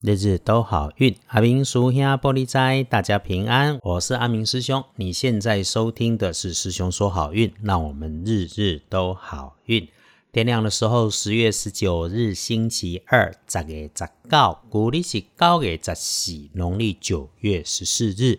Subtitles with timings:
[0.00, 3.80] 日日都好运，阿明叔兄玻璃斋，大家平安。
[3.82, 9.88] 我是阿明师兄，你现在收听的是师兄说好运，让我们日日都好运。
[10.30, 18.38] 天亮的时候，十月十九日星期二，十月十九，古历是九月十四，农历九月十四日。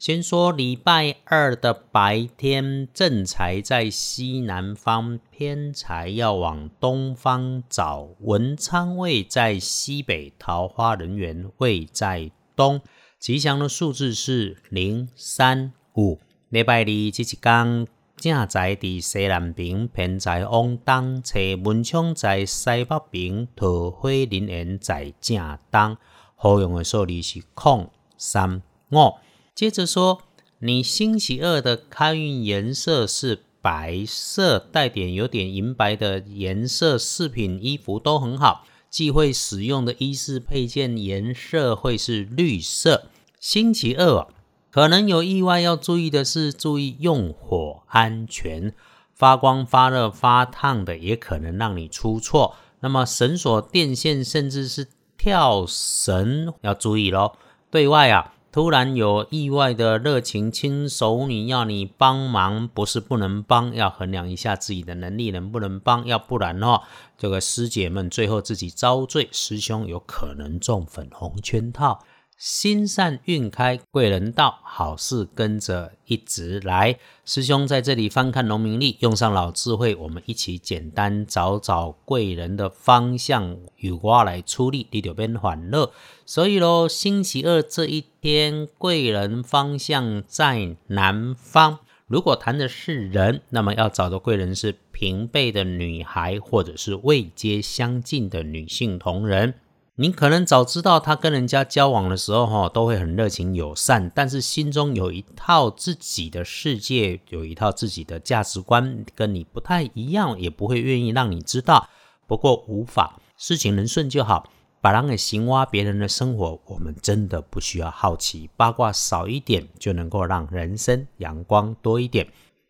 [0.00, 8.08] 先说礼拜二的白天，正财在西南方，偏财要往东方找。
[8.20, 12.80] 文昌位在西北，桃花人员位在东。
[13.18, 16.18] 吉祥的数字是零、三、五。
[16.48, 17.86] 礼拜二这一天，
[18.16, 21.38] 正财在西南边，偏财往东找。
[21.62, 25.98] 文昌在西北边，桃花人缘在正东。
[26.36, 29.12] 好用的数字是空、三、五。
[29.60, 30.22] 接着说，
[30.60, 38.64] 你星期二的开运颜色是白色，带点有点银白的颜色，饰品、衣服都很好。
[38.88, 43.10] 忌讳使用的衣饰配件颜色会是绿色。
[43.38, 44.26] 星期二
[44.70, 48.72] 可能有意外要注意的是，注意用火安全，
[49.14, 52.56] 发光、发热、发烫的也可能让你出错。
[52.80, 54.86] 那么绳索、电线，甚至是
[55.18, 57.32] 跳绳要注意喽。
[57.70, 58.36] 对外啊。
[58.52, 66.82] 突然有意外的热情亲手女要你帮忙，不是不能帮，要衡量一下自己的能力能不能帮，要不然哦，
[67.16, 72.02] 这个师姐们最后自己遭罪，师兄有可能中粉红圈套。
[72.40, 76.98] 心善运开，贵人到，好事跟着一直来。
[77.22, 85.92] 师兄在这里翻看农民历，用上老智慧，我们一起简单找找贵人的方向，由我来出力，你就变欢乐。
[86.24, 91.80] 所以喽，星期二这一天，贵人方向在南方。
[92.06, 99.52] 如果谈的是人，那么要找的贵人是平辈的女孩，或者是位阶相近的女性同仁。
[100.00, 111.86] 你可能早知道他跟人家交往的时候，哈，都会很热情友善，但是心中有一套自己的世界，有一套自己的价值观，跟你不太一样，也不会愿意让你知道。
[112.26, 114.48] 不过无法，事情能顺就好。
[114.80, 122.26] 把人给行挖别人的生活，我们真的不需要好奇，八卦少一点，就能够让人生阳光多一点。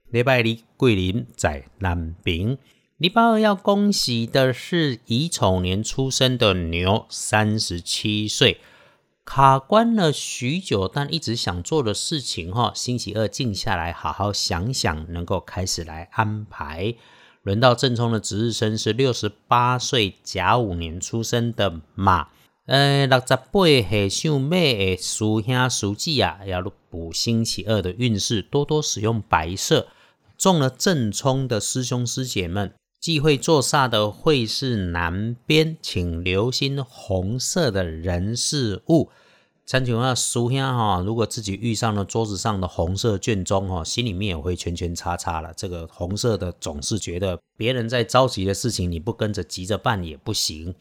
[0.09, 0.45] 礼拜二，
[0.77, 2.59] 桂林在南边。
[3.01, 8.61] 礼拜二要恭喜的是乙丑年出生的牛，三十七岁，
[9.25, 16.95] 卡关了许久，但一直想做的事情哈，星期二静下来好好想想，能够开始来安排。
[17.43, 22.29] 轮到正冲的值日生是六十八岁甲午年出生的马，
[22.67, 26.61] 呃，六十八岁属马的属兄属姐啊，要
[26.91, 29.89] 补星期二的运势，多多使用白色。
[30.37, 32.75] 中了正冲的师兄师姐们。
[33.01, 39.09] 忌讳坐煞的会是南边，请留心红色的人事物。
[39.65, 45.51] 陈请问书兄哈，如果自己遇上了桌子上的红色卷宗哈，心里面也会圈圈叉叉了。
[45.57, 50.75] 这个红色的总是觉得别人在着急的事情，你不跟着急着办也不行。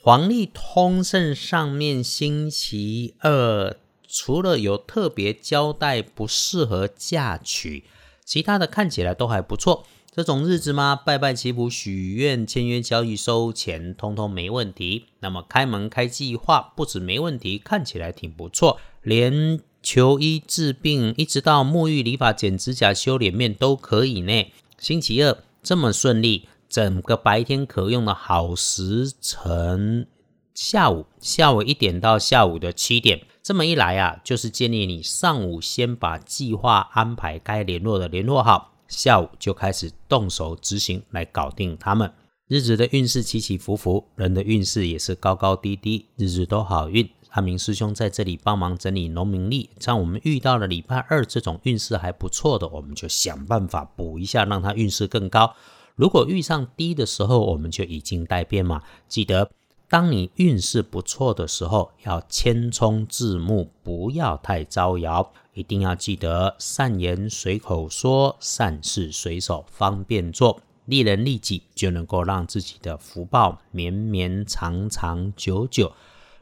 [0.00, 3.76] 黄历通胜上面星期二，
[4.08, 7.84] 除了有特别交代不适合嫁娶，
[8.24, 9.84] 其他的看起来都还不错。
[10.18, 10.96] 这种日子吗？
[10.96, 15.04] 拜拜祈福、许愿、签约交易、收钱，通通没问题。
[15.20, 18.80] 那么开门开计划，不止没问题，看起来挺不错。
[19.02, 24.50] 连求医治病，一直到沐浴、理发、剪指甲、修脸面都可以呢。
[24.76, 30.08] 星期二这么顺利，整个白天可用的好时辰，
[30.52, 33.20] 下午下午一点到下午的七点。
[33.40, 38.74] 这么一来啊，就是建议你上午先把计划安排该联络的联络好。
[38.88, 42.10] 下午就开始动手执行来搞定他们。
[42.48, 47.08] 日子的运势起起伏伏，人的运势也是高高低低，日日都好运。
[47.30, 55.54] 阿明师兄在这里帮忙整理农民历，像我们遇到了礼拜二这种运势还不错的，我们就想办法补一下，让他运势更高。
[55.94, 58.82] 如果遇上低的时候，我们就以静待变嘛。
[59.08, 59.50] 记得，
[59.88, 65.32] 当你运势不错的时候，要谦冲自牧，不要太招摇。
[65.54, 75.92] 一定要记得善言随口说，善事随手方便做，利人利己，就能够让自己的福报绵绵长长久久。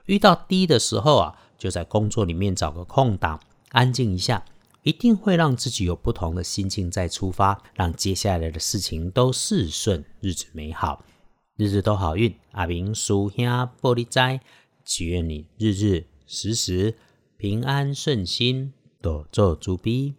[0.07, 3.41] 遇到低的时候啊，就在工作里面找个空档，
[3.71, 4.45] 安静一下，
[4.83, 11.05] 一定会让自己有不同的心境再出发，让接下来的事情都事顺，日子美好，
[11.57, 12.35] 日日都好运。
[12.53, 13.47] 阿明叔兄
[13.81, 14.41] 玻璃斋，
[14.85, 16.95] 祈愿你日日时时
[17.39, 18.75] 平安顺心。
[19.01, 20.15] 多做主笔。